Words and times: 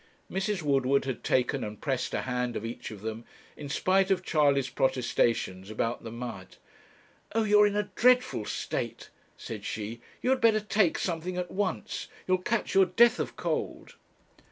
Mrs. 0.31 0.63
Woodward 0.63 1.05
had 1.05 1.23
taken 1.23 1.63
and 1.63 1.79
pressed 1.79 2.15
a 2.15 2.21
hand 2.21 2.55
of 2.55 2.65
each 2.65 2.89
of 2.89 3.01
them, 3.03 3.23
in 3.55 3.69
spite 3.69 4.09
of 4.09 4.23
Charley's 4.25 4.67
protestations 4.67 5.69
about 5.69 6.03
the 6.03 6.09
mud. 6.11 6.55
'Oh! 7.35 7.43
you're 7.43 7.67
in 7.67 7.75
a 7.75 7.91
dreadful 7.93 8.45
state,' 8.45 9.11
said 9.37 9.63
she; 9.63 10.01
'you 10.23 10.31
had 10.31 10.41
better 10.41 10.59
take 10.59 10.97
something 10.97 11.37
at 11.37 11.51
once; 11.51 12.07
you'll 12.25 12.39
catch 12.39 12.73
your 12.73 12.87
death 12.87 13.19
of 13.19 13.35
cold.' 13.35 13.93